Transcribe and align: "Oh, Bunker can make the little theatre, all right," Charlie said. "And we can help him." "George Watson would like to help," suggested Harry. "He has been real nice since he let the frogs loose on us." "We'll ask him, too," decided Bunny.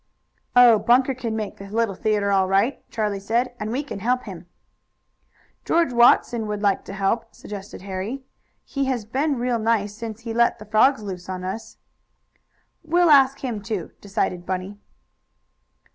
"Oh, 0.55 0.79
Bunker 0.79 1.13
can 1.13 1.35
make 1.35 1.57
the 1.57 1.69
little 1.69 1.93
theatre, 1.93 2.31
all 2.31 2.47
right," 2.47 2.81
Charlie 2.89 3.19
said. 3.19 3.53
"And 3.59 3.69
we 3.71 3.83
can 3.83 3.99
help 3.99 4.23
him." 4.23 4.47
"George 5.63 5.93
Watson 5.93 6.47
would 6.47 6.63
like 6.63 6.83
to 6.85 6.93
help," 6.93 7.35
suggested 7.35 7.83
Harry. 7.83 8.23
"He 8.65 8.85
has 8.85 9.05
been 9.05 9.37
real 9.37 9.59
nice 9.59 9.93
since 9.95 10.21
he 10.21 10.33
let 10.33 10.57
the 10.57 10.65
frogs 10.65 11.03
loose 11.03 11.29
on 11.29 11.43
us." 11.43 11.77
"We'll 12.83 13.11
ask 13.11 13.41
him, 13.41 13.61
too," 13.61 13.91
decided 14.01 14.43
Bunny. 14.43 14.79